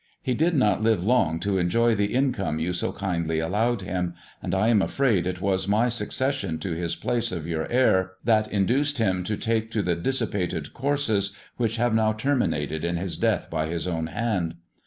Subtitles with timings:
[0.19, 4.55] He did not live long to enjoy the income you so kindly allowed him, and
[4.55, 8.47] I am afraid it was my suc cession to his place of your heir, that
[8.51, 13.47] induced him to take to the dissipated courses which have now terminated in his death
[13.51, 14.55] by his own hand.